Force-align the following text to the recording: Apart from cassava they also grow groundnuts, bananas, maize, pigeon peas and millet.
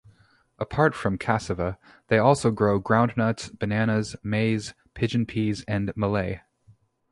Apart 0.57 0.95
from 0.95 1.19
cassava 1.19 1.77
they 2.07 2.17
also 2.17 2.49
grow 2.49 2.79
groundnuts, 2.81 3.49
bananas, 3.59 4.15
maize, 4.23 4.73
pigeon 4.95 5.27
peas 5.27 5.63
and 5.67 5.95
millet. 5.95 6.39